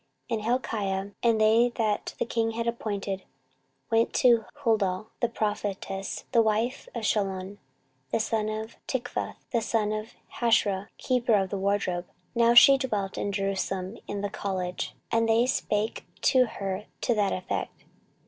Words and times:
14:034:022 0.31 0.35
And 0.39 0.43
Hilkiah, 0.47 1.11
and 1.21 1.41
they 1.41 1.69
that 1.77 2.15
the 2.17 2.25
king 2.25 2.51
had 2.53 2.65
appointed, 2.65 3.21
went 3.91 4.13
to 4.15 4.45
Huldah 4.55 5.05
the 5.19 5.29
prophetess, 5.29 6.25
the 6.31 6.41
wife 6.41 6.89
of 6.95 7.03
Shallum 7.03 7.59
the 8.11 8.19
son 8.19 8.49
of 8.49 8.77
Tikvath, 8.87 9.35
the 9.51 9.61
son 9.61 9.91
of 9.91 10.15
Hasrah, 10.37 10.87
keeper 10.97 11.35
of 11.35 11.51
the 11.51 11.59
wardrobe; 11.59 12.07
(now 12.33 12.55
she 12.55 12.79
dwelt 12.79 13.15
in 13.15 13.31
Jerusalem 13.31 13.99
in 14.07 14.21
the 14.21 14.29
college:) 14.31 14.95
and 15.11 15.29
they 15.29 15.45
spake 15.45 16.03
to 16.21 16.45
her 16.47 16.85
to 17.01 17.13
that 17.13 17.31
effect. 17.31 17.83